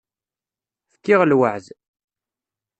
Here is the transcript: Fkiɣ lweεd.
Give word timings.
Fkiɣ 0.93 1.21
lweεd. 1.29 1.65